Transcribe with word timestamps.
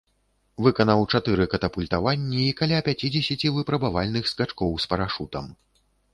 Выканаў 0.67 1.03
чатыры 1.17 1.45
катапультаванні 1.53 2.41
і 2.47 2.57
каля 2.63 2.79
пяцідзесяці 2.89 3.53
выпрабавальных 3.59 4.23
скачкоў 4.35 4.71
з 4.87 4.95
парашутам. 4.95 5.45